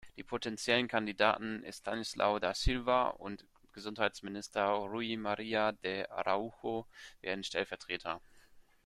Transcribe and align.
Die 0.17 0.23
potentiellen 0.23 0.87
Kandidaten 0.87 1.63
Estanislau 1.63 2.39
da 2.39 2.55
Silva 2.55 3.09
und 3.09 3.45
Gesundheitsminister 3.71 4.63
Rui 4.67 5.15
Maria 5.15 5.73
de 5.73 6.07
Araújo 6.09 6.87
werden 7.21 7.43
Stellvertreter. 7.43 8.19